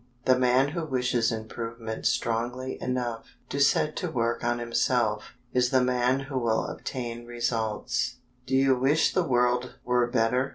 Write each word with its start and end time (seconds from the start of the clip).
The 0.25 0.35
man 0.35 0.69
who 0.69 0.83
wishes 0.83 1.31
improvement 1.31 2.07
strongly 2.07 2.81
enough 2.81 3.37
to 3.49 3.59
set 3.59 3.95
to 3.97 4.09
work 4.09 4.43
on 4.43 4.57
himself 4.57 5.35
is 5.53 5.69
the 5.69 5.83
man 5.83 6.21
who 6.21 6.39
will 6.39 6.65
obtain 6.65 7.27
results. 7.27 8.15
Do 8.47 8.55
you 8.55 8.75
wish 8.75 9.13
the 9.13 9.21
world 9.21 9.75
were 9.85 10.07
better? 10.07 10.49